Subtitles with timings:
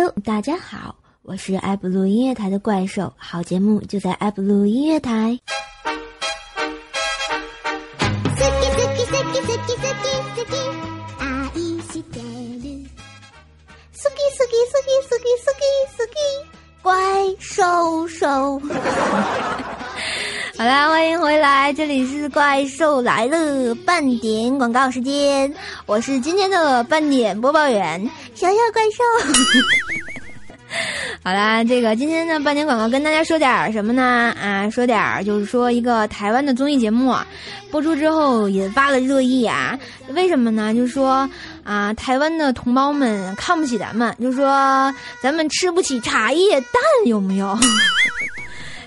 [0.00, 5.36] Hello，大家好，我是爱布鲁音乐台的怪兽，好节目就在爱布鲁音乐台。
[16.80, 16.94] 怪
[17.40, 18.62] 兽兽，
[20.58, 25.54] 好啦，欢迎回来，这里是怪兽来了半点广告时间，
[25.86, 29.04] 我是今天的半点播报员小小怪兽。
[31.22, 34.34] 好啦，这个今天的半点广告跟大家说点什么呢？
[34.36, 37.14] 啊，说点就是说一个台湾的综艺节目
[37.70, 40.74] 播出之后引发了热议啊，为什么呢？
[40.74, 41.30] 就是说。
[41.62, 44.90] 啊，台湾的同胞们看不起咱们，就说
[45.20, 47.54] 咱们吃不起茶叶蛋，有没有？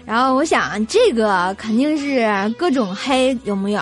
[0.05, 3.81] 然后我想，这个肯定是各种黑，有没有？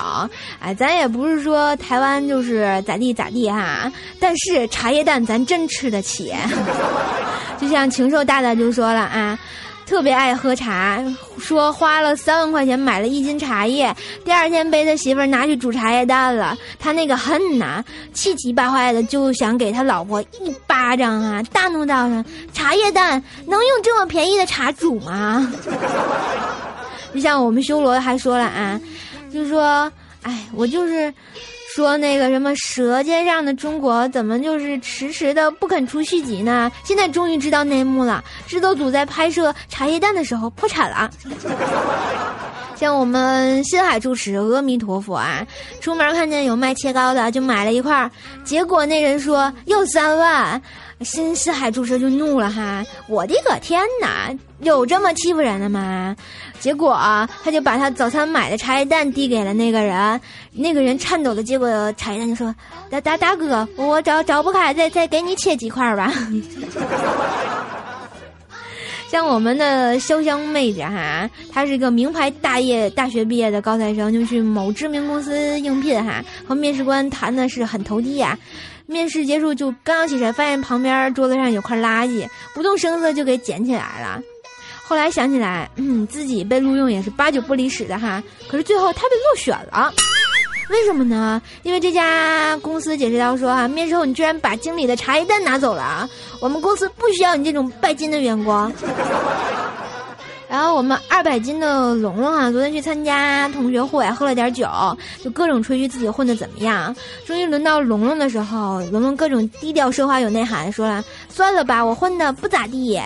[0.60, 6.34] 哎，咱也不是说台湾就是咋地咋地哈，但是茶叶蛋咱真吃得起。
[7.60, 9.40] 就像禽兽大大就说了啊。
[9.90, 11.04] 特别爱喝茶，
[11.40, 16.56] 说花了三万块钱买了一斤茶叶，第二天被他媳妇儿拿去煮茶叶蛋了。
[16.78, 17.84] 他那个恨呐，
[18.14, 21.42] 气急败坏的就想给他老婆一巴掌啊！
[21.52, 25.52] 大怒道上茶叶蛋能用这么便宜的茶煮吗？
[27.12, 28.80] 就像我们修罗还说了啊，
[29.34, 31.12] 就说，哎，我就是。
[31.76, 36.72] 说那个什么《舌尖上的中国》怎么就是迟迟的不肯出续集呢？
[36.84, 38.24] 现在终于知道内幕了。
[38.48, 41.08] 制作组在拍摄《茶叶蛋》的时候破产了。
[42.76, 45.46] 像我们新海住持阿弥陀佛啊，
[45.80, 48.10] 出门看见有卖切糕的就买了一块，
[48.44, 50.60] 结果那人说要三万。
[51.02, 52.84] 新四海注射就怒了哈！
[53.08, 56.16] 我的个天哪，有这么欺负人的吗？
[56.60, 56.94] 结果
[57.42, 60.20] 他就把他早餐买的茶叶蛋递给了那个人，
[60.52, 62.54] 那个人颤抖的接过茶叶蛋就说
[62.92, 66.12] ：“大大大哥，我找找不开，再再给你切几块吧。
[69.08, 78.38] ”像我们的潇湘妹子哈，她是一个名牌大业大学毕业的高材生，就去某知名公司应聘哈，和面试官谈的是很投机呀。
[78.90, 84.20] 面试结束，就刚要起身，发现旁边桌子上有块垃圾，不动声色就给捡起来了。
[84.84, 88.22] 后来想起来，嗯，自己被录用也是八九不离十的哈。
[88.50, 89.94] 可是最后他被落选了，
[90.72, 91.40] 为什么呢？
[91.62, 96.10] 因为这家公司解释到说哈，面试后你居然把经理的茶叶蛋拿走了啊，
[96.42, 98.74] 我们公司不需要你这种拜金的员工。
[100.50, 104.68] 然后我们二百斤的龙龙啊，昨天去参加同学会，喝了点酒，
[105.24, 106.94] 就各种吹嘘自己混的怎么样。
[107.24, 113.00] 终于轮到龙龙的时候，龙龙各种低调奢华有内涵，说了算了吧，我混的不咋地。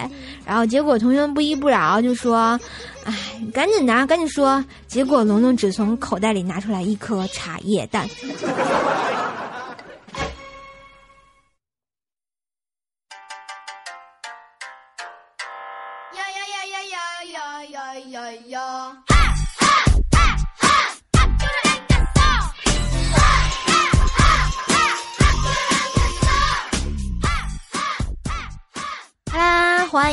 [0.46, 2.58] 然后结果同学们不依不饶，就说，
[3.04, 3.14] 哎，
[3.54, 4.64] 赶紧的，赶紧说。
[4.88, 8.08] 结果龙龙只从口袋里拿出来一颗茶叶蛋。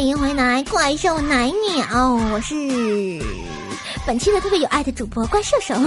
[0.01, 2.55] 欢迎回来，怪兽奶鸟，我是
[4.07, 5.75] 本期的特别有爱的主播怪兽手。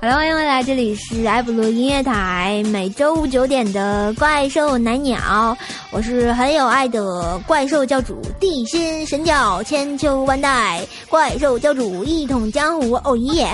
[0.00, 5.58] 好了，欢迎回来，这里是艾布鲁音乐台，每周五九点的怪兽奶鸟，
[5.90, 13.48] 我是很有爱的怪兽教主，地心神教，千秋万代，怪兽教主一统江湖，哦耶！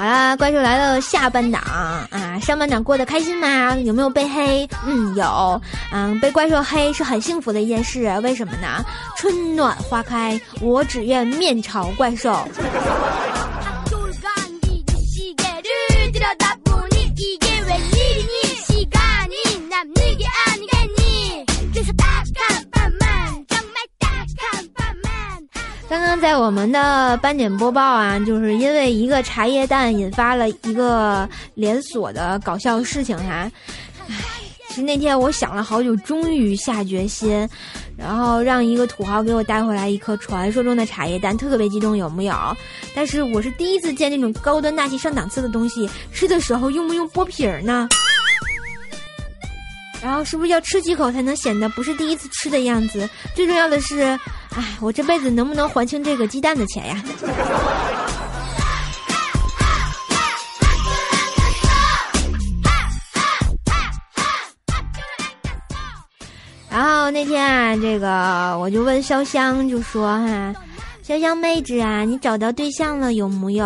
[0.00, 2.40] 好啦，怪兽来了下半档啊！
[2.40, 3.76] 上半档过得开心吗？
[3.80, 4.66] 有没有被黑？
[4.86, 5.60] 嗯，有。
[5.92, 8.08] 嗯，被怪兽黑是很幸福的一件事。
[8.22, 8.82] 为什么呢？
[9.18, 12.34] 春暖花开，我只愿面朝怪兽。
[25.90, 33.50] 刚刚在我们的斑点播报啊，就是因为一个茶叶蛋引发了一个连锁的搞笑事情哈。
[34.08, 34.14] 唉，
[34.68, 37.48] 其实那天我想了好久，终于下决心，
[37.96, 42.56] 然后让一个土豪给我带回来一颗传说中的茶叶蛋，特别激动，有木有？
[42.94, 47.88] 但是我是第一次见这种高端大气上档次的东西，吃的时候用不用剥皮儿呢？
[50.00, 53.10] 然后是不是要吃几口才能显得不是第一次吃的样子？
[53.34, 54.16] 最重要的是，
[54.56, 57.02] 哎，我这辈子能不能还清这个鸡蛋的钱呀？
[66.68, 70.54] 然后那天啊，这个我就问潇湘，就说哈，
[71.04, 73.64] 潇湘妹子啊，你找到对象了有木有？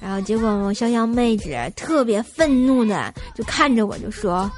[0.00, 4.50] 然后结果潇湘妹子特别愤怒的就看着我就说。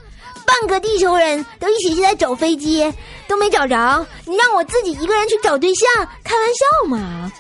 [0.47, 2.93] 半个地球人都一起在找飞机，
[3.27, 7.33] 都没找着，你让我自己一个人去找对象，开玩笑吗？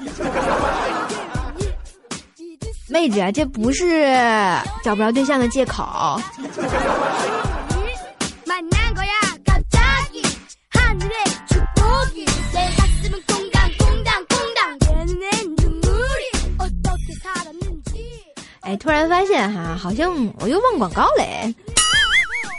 [2.88, 4.12] 妹子，这不是
[4.82, 6.20] 找不着对象的借口。
[18.60, 20.10] 哎，突然发现哈，好像
[20.40, 21.54] 我又忘广告嘞，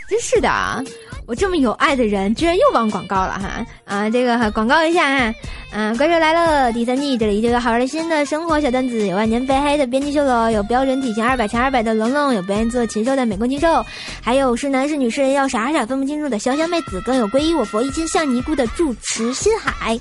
[0.10, 0.82] 真是的啊。
[1.28, 3.66] 我这么有爱的人，居然又忘广告了哈！
[3.86, 5.34] 啊，这个广告一下啊，
[5.78, 13.86] 嗯，怪兽来了第三季，这里就有好玩的新的生活小段子，有万年飞黑的编辑秀罗，有标准体型二百乘二百的龙龙，有不愿意做禽兽的美工禽兽，
[14.22, 20.00] 还有是男是女是要傻傻分不清楚的潇潇妹子，更有皈依我佛一心向尼姑的住持心海。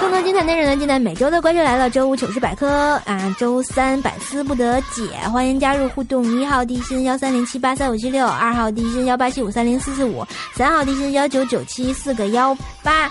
[0.00, 2.68] 更多精彩内容呢，尽在每周的怪兽来了周五糗事百科
[3.06, 5.02] 啊，周三百思不得解，
[5.32, 10.04] 欢迎加入互动，一号地心幺三零七八三五七六，二号地心幺八七五三零四四。
[10.04, 10.24] 五
[10.54, 13.08] 三号地心幺九九七四个幺八，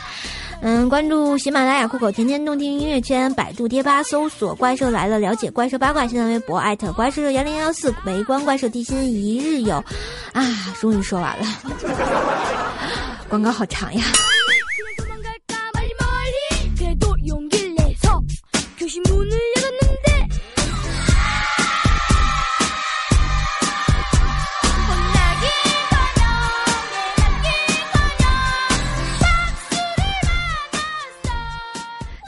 [0.62, 6.06] 嗯，关注喜马拉雅酷狗天天动听音乐圈，百度贴吧搜索“怪兽来了”，了解怪兽八卦。
[6.06, 9.84] 新浪微博艾特怪兽幺零幺四，围观怪兽地心一日游。
[10.34, 10.44] 啊，
[10.80, 11.46] 终于说完了，
[13.30, 14.04] 广告好长呀。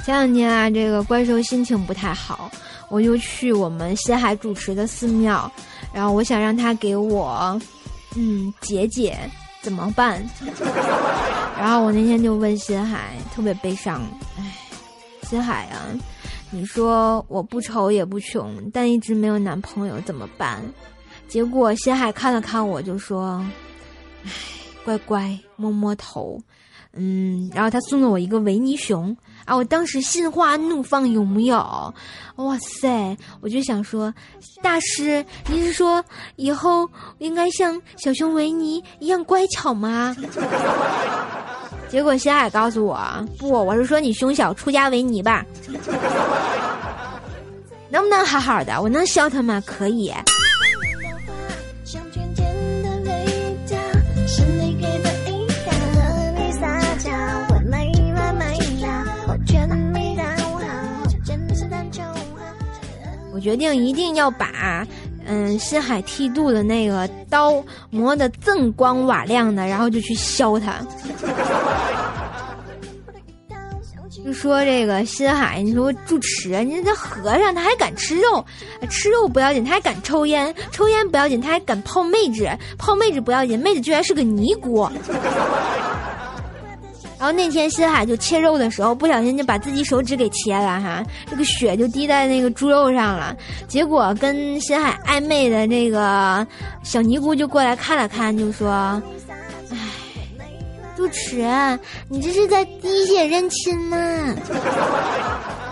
[0.03, 2.49] 前两天啊，这个怪兽心情不太好，
[2.89, 5.51] 我就去我们西海主持的寺庙，
[5.93, 7.59] 然后我想让他给我，
[8.15, 9.17] 嗯，解解
[9.61, 10.23] 怎么办？
[11.57, 14.01] 然后我那天就问新海，特别悲伤，
[14.39, 14.57] 唉，
[15.23, 15.85] 新海啊，
[16.49, 20.59] 你说我不丑也不穷，但一直没有男朋友怎么办？
[21.27, 23.45] 结果新海看了看我，就说，
[24.25, 24.31] 唉，
[24.83, 26.39] 乖乖，摸摸头，
[26.93, 29.15] 嗯，然后他送了我一个维尼熊。
[29.43, 29.55] 啊！
[29.55, 31.57] 我当时心花怒放，有木有？
[32.35, 33.17] 哇塞！
[33.41, 34.13] 我就想说，
[34.61, 36.03] 大师，你是说
[36.35, 36.87] 以后
[37.17, 40.15] 应该像小熊维尼一样乖巧吗？
[41.89, 42.99] 结果小海告诉我，
[43.39, 45.43] 不，我是说你胸小出家维尼吧。
[47.89, 48.79] 能不能好好的？
[48.79, 49.61] 我能削他吗？
[49.65, 50.13] 可以。
[63.41, 64.87] 决定一定要把，
[65.25, 70.75] 嗯，深海剃度的那个刀磨得锃光瓦亮的，然后就去削他。
[74.23, 78.45] 就说这个深海，你说住持，你这和尚他还敢吃肉，
[78.87, 82.47] 吃肉不要紧，他还敢抽烟，抽烟不要紧，他还敢泡妹子，
[82.77, 84.87] 泡妹子不要紧，妹子居然是个尼姑。
[87.21, 93.37] 然后那天新海就切肉的时候，不小心就把自己手指给切了哈，这个血就滴在那个猪肉上了。
[93.67, 96.43] 结果跟新海暧昧的那个
[96.81, 98.71] 小尼姑就过来看了看，就说
[99.69, 99.77] ：“哎，
[100.97, 101.45] 主持，
[102.09, 104.35] 你这是在滴血认亲吗？”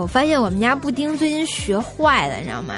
[0.00, 2.74] 我发现我们家布丁最近学坏了，你知道吗？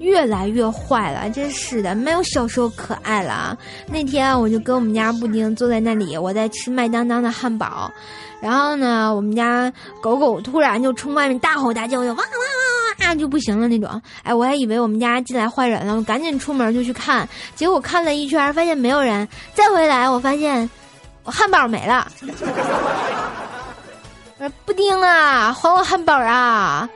[0.00, 3.56] 越来越坏了，真是的，没有小时候可爱了。
[3.86, 7.90] 那天我就跟我们家布丁坐在那里，我在吃麦当当的汉堡，
[8.40, 14.02] 然后呢，我们家狗狗突然就冲外面大吼大叫，就哇哇哇哇就不行了那种。
[14.24, 19.28] 哎，我还以为我们家进来坏人了，我赶紧出门就去看，结果看了一圈，发现没有人。
[19.52, 20.68] 再回来，我发现
[21.22, 22.08] 我汉堡没了。
[24.74, 26.88] 丁啊，还我汉堡啊！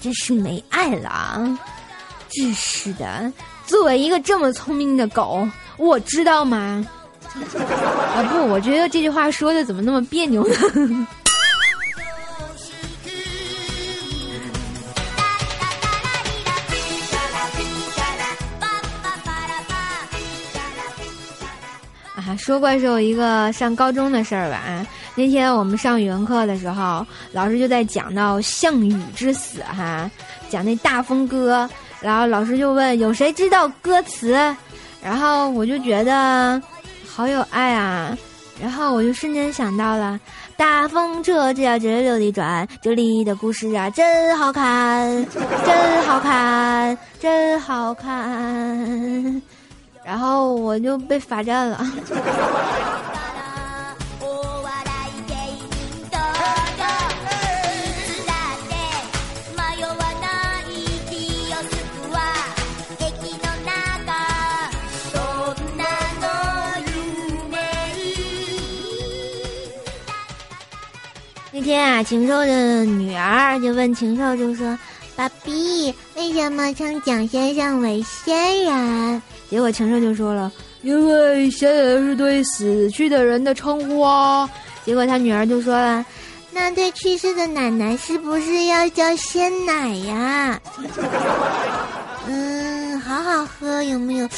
[0.00, 1.58] 真是没爱了啊！
[2.30, 3.32] 真是的，
[3.66, 6.86] 作为一个这么聪明的狗，我知道吗？
[8.14, 10.54] 啊不，我觉得这句话说的怎么那么别扭呢？
[22.16, 24.58] 啊说怪兽一个上高中的事儿吧！
[25.14, 30.10] 那天我们上语文课的时候，老师就在讲到项羽之死哈，
[30.48, 31.68] 讲那大风歌，
[32.00, 34.32] 然后老师就问有谁知道歌词，
[35.02, 36.60] 然后我就觉得
[37.06, 38.16] 好有爱啊，
[38.62, 40.18] 然后我就瞬间想到了，
[40.56, 45.26] 大风车只要直溜地转，这里的故事啊真好看，
[45.66, 49.42] 真好看，真好看。
[50.06, 51.84] 然后我就被罚站了。
[71.50, 74.78] 那天啊，禽兽的女儿就问禽兽，就说
[75.16, 80.50] ：“爸比，为什么称蒋先生为仙人？”结果情圣就说了
[80.82, 84.48] ：“因为仙人是对死去的人的称呼啊。”
[84.84, 86.04] 结果他女儿就说了
[86.52, 90.60] ：“那对去世的奶奶是不是要叫鲜奶呀？”
[92.28, 94.28] 嗯，好好喝，有没有？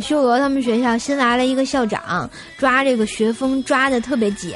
[0.00, 4.54] 修罗他们学校新来了一个校长，抓这个学风抓的特别紧，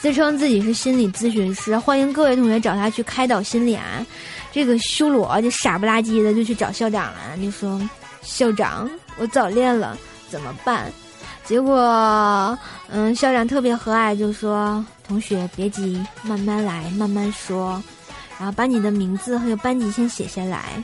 [0.00, 4.04] 自称自己是心理咨询师，欢迎各位同学找他去开导心理啊。
[4.52, 7.80] 这个修罗就傻不拉几的就去找校长了，就说
[8.22, 9.96] ：“校长，我早恋了，
[10.28, 10.90] 怎么办？”
[11.44, 12.58] 结果，
[12.90, 17.82] 嗯，校长特别和蔼，就说：“同学别急，慢慢来，慢慢说，
[18.38, 20.82] 然后把你的名字还有班级先写下来。”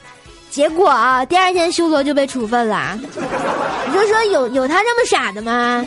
[0.54, 2.96] 结果啊，第二天修罗就被处分了。
[2.96, 5.84] 你就说有有他这么傻的吗？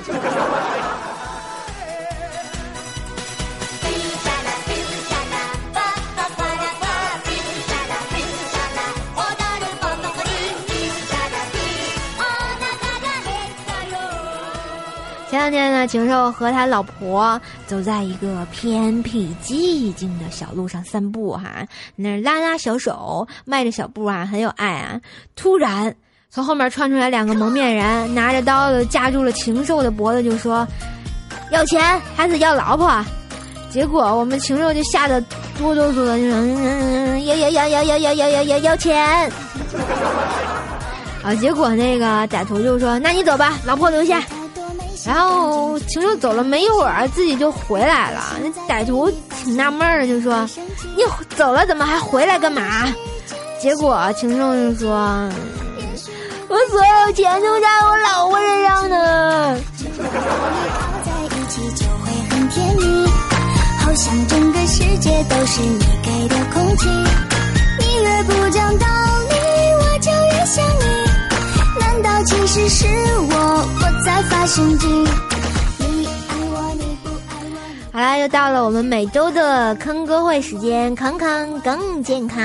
[15.38, 21.64] 前两天呢，禽兽和他老婆走在一个偏僻寂静的小路上散步，哈，
[21.96, 25.00] 那拉拉小手，迈着小步啊，很有爱啊。
[25.36, 25.94] 突然，
[26.32, 30.68] 从后面窜出来两个蒙面人，拿着刀子夹住了禽兽的脖子，就说
[31.54, 32.92] ：“要钱还是要老婆？”
[33.70, 35.22] 结果我们禽兽就吓得
[35.60, 36.36] 哆哆嗦的，就说
[37.28, 39.32] ：“要要要要要要要要要要钱！”
[41.24, 44.20] 啊，结果那个歹徒就说：“那你走吧，老婆留下。”
[45.06, 48.22] 然后禽兽走了没一会儿，自己就回来了。
[48.42, 49.10] 那歹徒
[49.44, 50.48] 挺纳闷的，就说
[50.96, 51.04] ：“你
[51.36, 52.62] 走了，怎么还回来干嘛？”
[53.62, 54.90] 结果禽兽就说
[56.50, 59.58] ：“我所有钱都在我老婆身上呢。”
[63.80, 66.88] 好像整个世界都是你给的空气，
[67.80, 68.86] 你越不讲道
[69.30, 69.36] 理，
[69.80, 70.84] 我就越想你。
[71.80, 72.86] 难道其实是
[73.32, 75.06] 我我在发神经？
[77.94, 82.44] 好啦，又到了我们每周的坑哥会时间，康康更健康。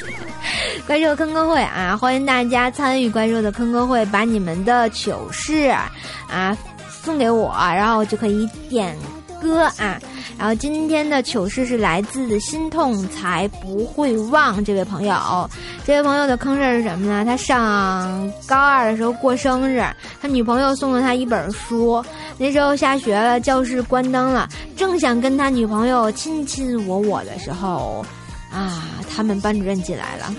[0.86, 6.54] 关注坑哥会啊，欢迎大家参与关注的坑哥会，把你们的糗事啊
[6.90, 8.94] 送给我，然后就可以点
[9.40, 9.98] 歌啊。
[10.38, 15.50] 然后今天的糗事是来自心痛才不会忘这位朋友，
[15.84, 17.24] 这位朋友的坑事是什么呢？
[17.24, 19.84] 他上高二的时候过生日，
[20.22, 22.02] 他女朋友送了他一本书。
[22.38, 28.02] 那时候下学了，教室关灯了，正想跟他女朋友亲亲我我的时候，
[28.50, 28.82] 啊，
[29.14, 30.34] 他们班主任进来了。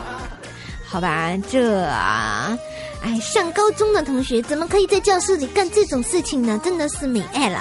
[0.88, 2.56] 好吧，这啊。
[3.02, 6.60] 哎，上高中的同学怎么可以在教室里干这种事情呢？
[6.62, 7.60] 真的是美爱了。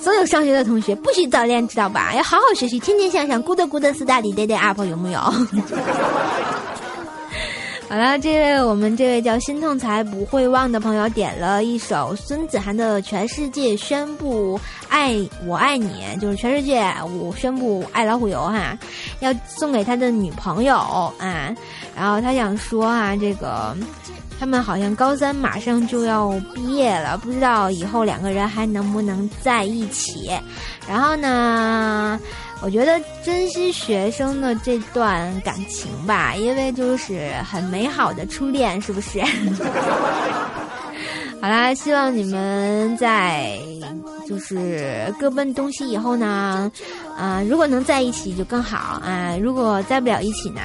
[0.00, 2.12] 所有上学的同学不许早恋，知道吧？
[2.14, 5.20] 要好好学习，天天向上，good good study day day up，有木有？
[7.88, 15.16] 好了，这位我们这位叫心痛才不会忘的朋友点了一首孙子涵的《全世界宣布爱
[15.46, 16.84] 我爱你》，就是全世界
[17.18, 18.78] 我宣布爱老虎油哈，
[19.20, 20.76] 要送给他的女朋友
[21.18, 21.54] 啊。
[21.96, 23.74] 然后他想说啊，这个
[24.38, 30.30] 他们好像高三马上就要毕业了，不知道以后两个人还能不能在一起。
[30.86, 32.20] 然后呢，
[32.60, 39.20] 我觉得珍惜学生的这段感情吧，因为就是很美好的初恋，是不是？
[41.40, 43.58] 好啦，希望你们在
[44.26, 46.70] 就是各奔东西以后呢，
[47.16, 49.36] 啊，如果能在一起就更好啊。
[49.40, 50.60] 如果在不了一起呢，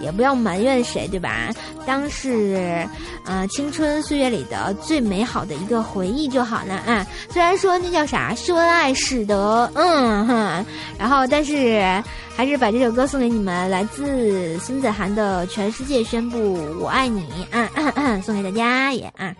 [0.00, 1.48] 也不要埋怨谁，对吧？
[1.86, 2.86] 当是
[3.24, 7.06] 啊青春岁月里的最美好的一个回忆就好了啊。
[7.30, 10.66] 虽然说那叫啥，秀恩爱使得，嗯哼，
[10.98, 11.82] 然后但是
[12.36, 17.26] 还是把这首歌送给你们，来自孙子涵的《全世界宣布我爱你》
[17.56, 19.34] 啊，送给大家也啊。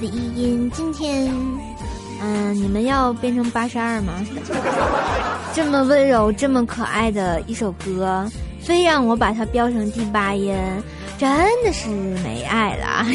[0.00, 1.28] 九八十一音，今天，
[2.22, 4.12] 嗯，你们要变成八十二吗？
[5.52, 10.54] 这么温柔、这么可爱的一首歌，非让我把它标成第八音，
[11.18, 11.28] 真
[11.64, 13.04] 的是没爱了。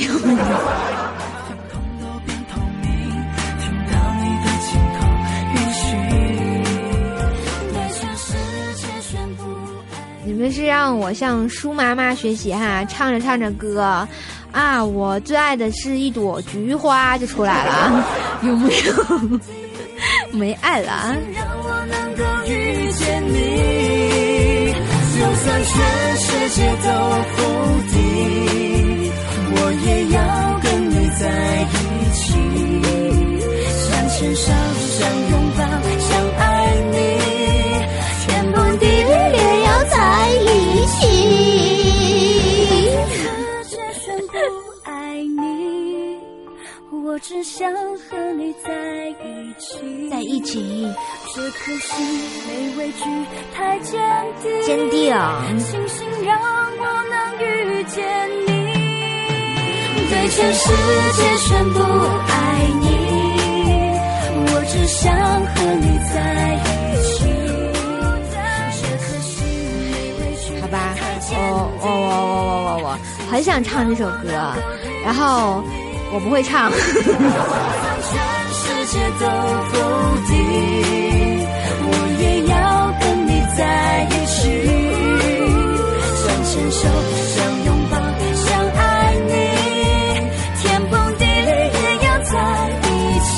[10.25, 14.07] 你们是让我向舒妈妈学习哈，唱着唱着歌，
[14.53, 18.05] 啊，我最爱的是一朵菊花就出来了，
[18.45, 18.93] 有没有？
[20.31, 21.15] 没爱了啊。
[21.33, 24.73] 让我能够遇见你，
[25.15, 25.73] 就算全
[26.17, 26.87] 世界都
[27.35, 27.43] 否
[27.91, 29.11] 定，
[29.55, 30.17] 我也要
[30.61, 31.21] 跟你在
[31.73, 31.73] 一
[32.13, 32.21] 起。
[33.79, 34.95] 想牵手，想
[35.31, 35.59] 拥抱，
[35.99, 36.41] 想爱
[36.91, 36.95] 你，
[38.25, 39.95] 天崩地裂也要在
[40.29, 41.01] 一起。
[47.13, 48.73] 我只想和你在
[49.23, 50.09] 一起。
[50.09, 50.91] 在一起，
[51.35, 52.03] 这颗心
[52.47, 53.03] 没畏惧
[53.53, 54.01] 太坚
[54.41, 55.13] 定，坚定。
[55.59, 58.03] 庆幸让我能遇见
[58.41, 58.47] 你，
[60.09, 60.73] 对全世
[61.13, 61.77] 界宣布
[62.29, 62.33] 爱
[62.81, 62.87] 你，
[64.47, 66.15] 我只想和你在
[66.65, 66.65] 一
[67.03, 67.29] 起。
[68.81, 69.29] 这颗心
[69.91, 70.75] 没畏惧好吧，
[71.29, 71.37] 我
[71.79, 72.97] 我我我我我我
[73.29, 74.25] 很想唱这首歌，
[75.05, 75.63] 然后
[76.13, 76.71] 我不会唱。
[76.71, 76.77] 全
[78.53, 79.25] 世界都
[79.71, 79.73] 否
[80.27, 80.31] 定，
[81.89, 82.53] 我也要
[83.01, 83.61] 跟你在
[84.11, 84.37] 一起。
[86.21, 86.85] 想牵手，
[87.33, 87.97] 想拥抱，
[88.35, 88.45] 想
[88.77, 88.79] 爱
[89.25, 89.31] 你，
[90.61, 92.31] 天崩地裂也要在
[92.83, 92.85] 一
[93.25, 93.33] 起。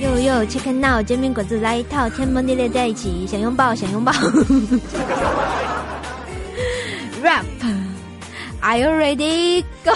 [0.00, 4.10] 哟哟，check now，煎饼果子来一套，天崩地裂在一起，想拥抱，想拥抱。
[8.66, 9.62] Are you ready?
[9.84, 9.92] Go！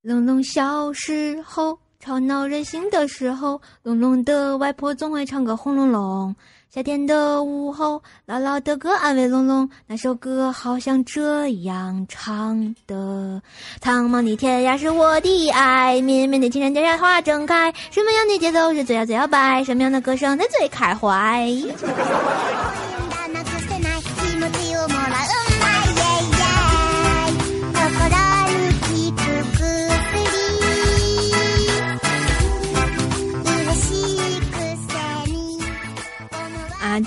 [0.00, 6.34] 龙龙小时候，吵闹任性的时候，龙龙的外婆总会唱个轰隆隆。
[6.72, 13.42] 夏天的午后，姥姥的歌安慰隆隆，那首歌好像这样唱的：
[13.80, 17.72] 苍茫的天涯是我的爱，绵绵的青山脚下花正开。
[17.90, 19.64] 什么样的节奏是最摇最摇摆？
[19.64, 21.50] 什么样的歌声才最开怀？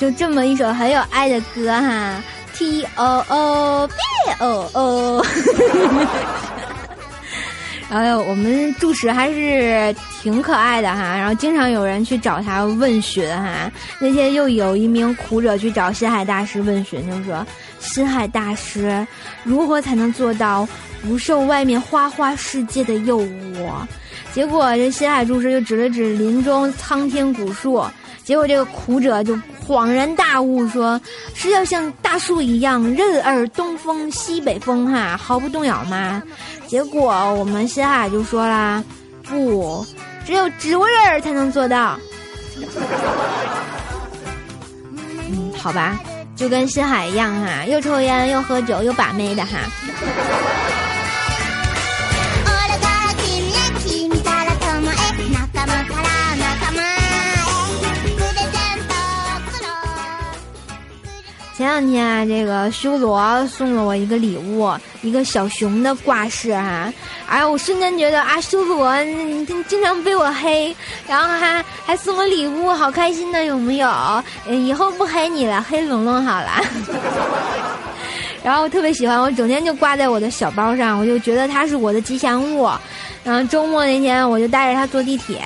[0.04, 2.22] 就这么一首很有爱的歌哈
[2.54, 3.94] ，T O O B
[4.40, 5.26] O O。
[7.90, 13.72] 然后我们住持还是挺可爱的哈，然后经常有人去找他问询哈。
[13.98, 17.48] 那天又有一名苦者去找心海大师问询，就说
[17.80, 19.08] ：“心海大师，
[19.44, 20.68] 如何才能做到
[21.02, 23.70] 不受外面花花世界的诱惑？”
[24.36, 27.82] 结果这西海住持就指了指林中苍天古树，
[28.24, 31.00] 结果这个苦者就恍然大悟说
[31.36, 36.24] ：“是要像大树一样，任尔东风西北风哈，毫不动摇吗？”
[36.68, 38.84] 结果我们西海就说啦
[39.24, 39.86] ：“不，
[40.26, 42.00] 只有植物人才能做到。”
[45.30, 46.00] 嗯，好吧，
[46.36, 49.58] 就跟深海一样哈，又抽烟又喝酒又把妹的哈。
[61.64, 64.70] 前两天啊，这个修罗送了我一个礼物，
[65.02, 66.92] 一个小熊的挂饰哈、
[67.26, 70.76] 哎，我瞬间觉得啊，修罗你经常被我黑，
[71.08, 73.90] 然后还还送我礼物，好开心的，有没有？
[74.50, 76.50] 以后不黑你了，黑龙龙好了。
[78.44, 82.70] 然后我特别喜欢，我整天就挂在我的小包上，我就觉得它是我的吉祥物。
[83.24, 85.40] 然后周末那天我就带着它坐地铁，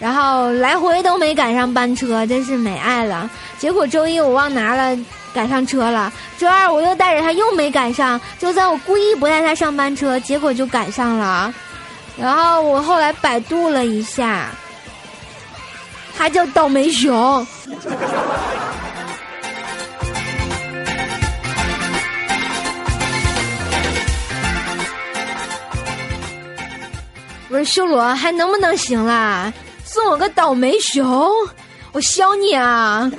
[0.00, 3.30] 然后来回都没赶上班车，真是没爱了。
[3.58, 4.98] 结果周一我忘拿了，
[5.34, 6.12] 赶上车了。
[6.38, 11.52] 周二我又带着他又没赶上，周三我故意不带他上班车，结果就赶上了。
[12.16, 14.48] 然后我后来百度了一下，
[16.16, 17.46] 他叫倒霉熊。
[27.48, 29.52] 不是修罗，还能不能行啦？
[29.84, 31.30] 送我个倒霉熊，
[31.92, 33.10] 我削你啊！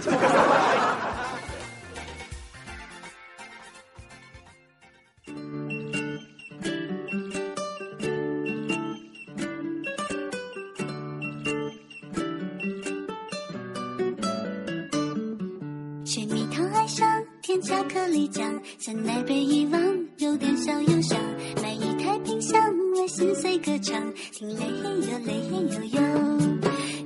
[17.93, 19.79] 克力酱，香奈被遗忘，
[20.17, 21.15] 有点小忧伤。
[21.61, 22.59] 买一台冰箱，
[22.95, 24.01] 为心碎歌唱，
[24.31, 26.01] 听雷哟雷哟哟。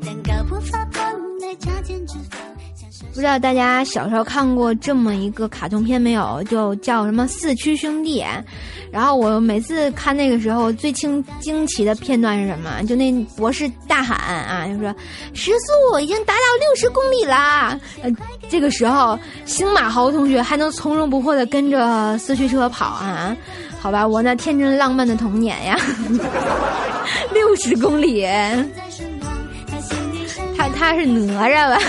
[0.02, 1.04] 蛋糕不发胖，
[1.42, 2.38] 奶茶减脂肪。
[3.14, 6.42] 不知道大家小时候看过这么一个卡通片没有？
[6.44, 8.22] 就叫什么《四驱兄弟》。
[8.92, 12.82] 然后我每次看那个时候，最惊惊奇的片段是什么？
[12.84, 14.96] 就那博士大喊啊，就说
[15.34, 17.80] 时速已经达到六十公里啦！
[18.02, 18.10] 呃，
[18.50, 23.36] 这个时候星马豪同学还能从容不迫的跟着四驱车跑啊？
[23.80, 25.78] 好吧，我那天真浪漫的童年呀，
[27.34, 28.26] 六十公里，
[30.58, 31.80] 他他他是哪吒吧？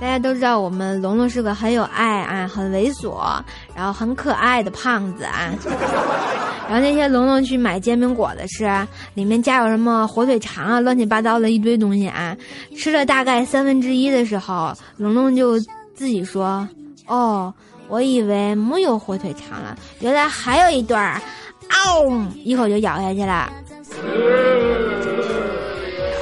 [0.00, 3.40] 大家都知道，我们龙龙是个很有爱啊、很猥琐，
[3.74, 5.52] 然后很可爱的胖子啊。
[6.68, 8.68] 然后那天龙龙去买煎饼果子吃，
[9.14, 12.36] 里面加有什么火腿肠啊，乱七八糟的一堆东西啊。
[12.76, 15.58] 吃了大概三分之一的时候，龙龙就
[15.94, 16.68] 自己说
[17.08, 17.52] ：“哦，
[17.88, 21.20] 我以为没有火腿肠了，原来还有一段儿。”
[21.68, 23.50] 嗷、一口就咬下去了。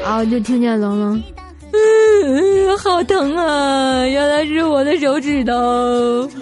[0.02, 1.22] 然后就听见龙龙。
[1.72, 1.74] 嗯，
[2.82, 4.04] 好疼啊！
[4.06, 6.28] 原来是我的手指头。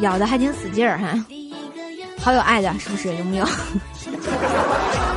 [0.00, 1.24] 咬的还挺死劲儿哈，
[2.18, 3.14] 好有爱的，是不是？
[3.16, 3.46] 有没有？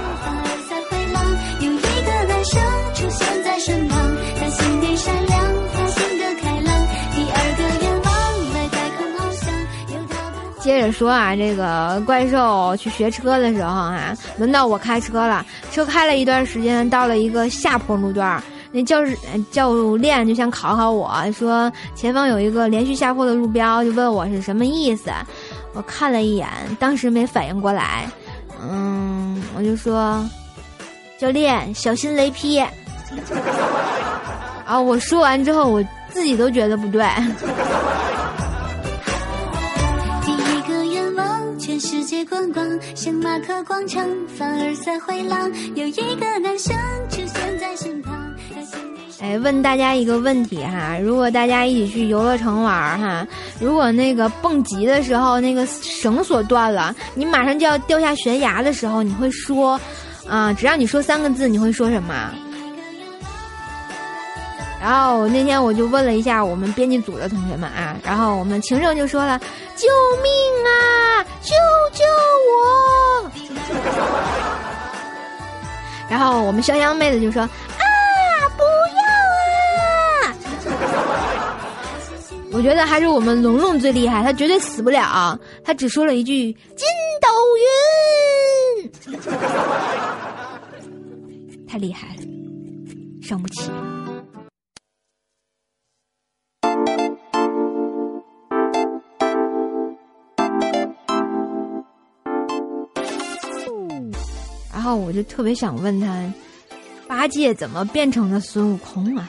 [10.65, 15.45] 接着说啊，这个怪兽去学车的时候啊，轮到我开车了。
[15.71, 25.12] 车开了一段时间，到了一个下坡路段儿，那教师呃教练就想考考我说，前方有一个连续下坡的路标，就问我是什么意思。
[25.73, 26.47] 我看了一眼，
[26.80, 28.10] 当时没反应过来，
[28.67, 30.28] 嗯，我就说，
[31.19, 32.58] 教练小心雷劈。
[34.65, 37.06] 啊我说完之后，我自己都觉得不对。
[41.79, 44.07] 世界观光，像马可广场，
[44.38, 45.51] 凡尔赛回廊。
[45.75, 46.75] 有一个男生
[47.09, 48.13] 出现在身旁，
[49.19, 53.27] 哎，问大家一个问题哈，如果大家一起去游乐城玩儿哈，
[53.59, 59.79] 如果那个蹦极的时候那个绳索断了，你马上就要掉下悬崖的时候，你会说，
[60.27, 62.33] 啊、只要你说三个字，你会说什么？
[64.86, 69.39] 然后那天我就问了一下我们编辑组的同学们啊，然后我们情圣就说了
[69.76, 69.88] ：“救
[70.21, 70.32] 命
[70.63, 71.56] 啊，救
[71.91, 72.04] 救
[72.52, 73.32] 我！”
[76.08, 77.50] 然后我们香香妹子就说：“啊，
[78.56, 79.02] 不要
[80.21, 80.38] 啊！”
[82.54, 86.86] 我觉得还是我们龙龙最厉害，他绝对死不了，他只说了一句“筋
[87.24, 87.28] 斗
[88.78, 88.91] 云”，
[91.67, 92.21] 太厉害了，
[93.24, 93.71] 伤不起。
[104.86, 106.32] 后我就特别想问他，
[107.08, 109.28] 八戒怎么变成了孙悟空啊？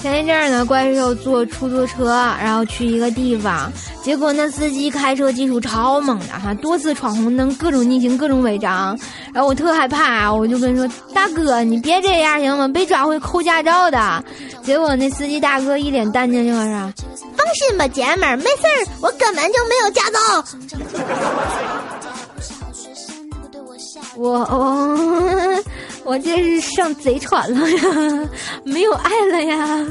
[0.00, 2.06] 前一阵儿呢，怪兽坐出租车，
[2.40, 3.70] 然后去一个地方，
[4.08, 8.98] 结果那司机开车技术超猛的哈，多次闯红灯，各种逆行，各种违章，
[9.34, 12.66] 然后我特害怕，我就跟说大哥，你别这样行吗？
[12.66, 14.24] 被抓会扣驾照的。
[14.62, 16.90] 结果那司机大哥一脸淡定就说啥，
[17.36, 20.18] 放心吧，姐们儿，没事儿，我根本就没有驾照。
[24.16, 25.62] 我 我
[26.08, 28.28] 我这是上贼船了呀，
[28.64, 29.86] 没有爱了呀。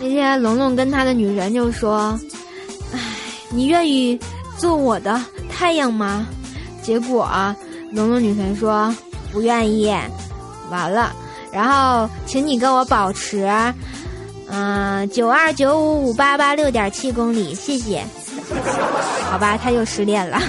[0.00, 2.18] 那天龙龙跟他的女神就说
[2.92, 2.98] ：“哎，
[3.50, 4.18] 你愿意
[4.58, 6.26] 做我的太阳吗？”
[6.82, 7.54] 结果啊，
[7.92, 8.92] 龙龙女神说
[9.32, 9.92] 不愿意。
[10.70, 11.12] 完了，
[11.50, 13.50] 然后请你跟我保持，
[14.48, 18.04] 嗯、九二九五五八八六点七公里，谢谢。
[19.30, 20.38] 好吧，他又失恋了。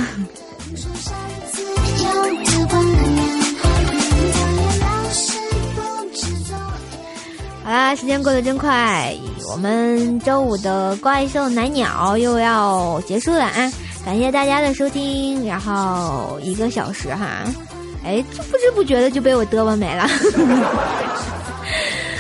[7.64, 9.16] 好啦，时间过得真快，
[9.50, 13.72] 我们周五的怪兽奶鸟又要结束了啊！
[14.06, 17.26] 感谢大家的收听，然后一个小时哈，
[18.04, 20.08] 哎，不知不觉的就被我嘚啵没了。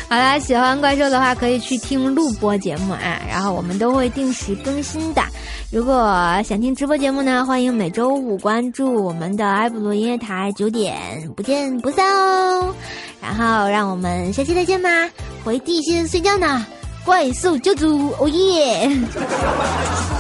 [0.10, 5.24] 好啦，喜欢怪兽的话可以去听录播节目啊，然后我们都会定时更新的。
[5.72, 10.96] 如果想听直播节目呢，欢迎每周五关注我们的埃布鲁音乐台，九点
[11.36, 12.76] 不见不散哦。
[13.20, 15.10] 然后让我们下期再见吧，
[15.44, 16.64] 回地心睡觉呢，
[17.04, 18.88] 怪兽救主，哦耶！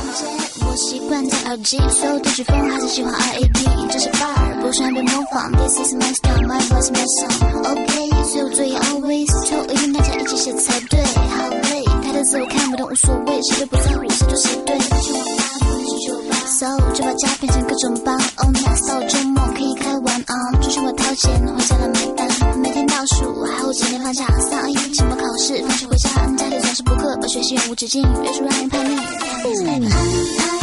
[1.13, 5.51] 惯戴耳机，所有的曲风还是喜欢 R A P，这是范儿，不喜欢被模仿。
[5.51, 7.29] This is my style, my voice, my song.
[7.69, 10.99] OK，所有作业 always 求一定大家一起写才对。
[11.05, 14.75] 好累，太多字我看不懂，无所谓，谁都不在乎，谁就谁对。
[14.79, 18.15] 去网吧，不能去酒吧，so 就把家变成各种帮。
[18.37, 22.27] Oh next 到周末可以开玩 on，出去我掏钱，回家来买单。
[22.57, 28.97] 每天倒数，还有几天放假，三二一期末考试，放学回家，家里总是补课，把学习永无止境，约束让人叛逆。
[29.43, 30.62] I'm I'm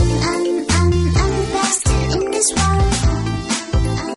[2.41, 2.90] is right.